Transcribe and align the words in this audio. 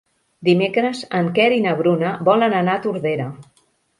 Dimecres 0.47 1.01
en 1.19 1.29
Quer 1.35 1.45
i 1.57 1.61
na 1.67 1.75
Bruna 1.83 2.15
volen 2.31 2.57
anar 2.63 2.79
a 2.79 2.83
Tordera. 2.87 3.31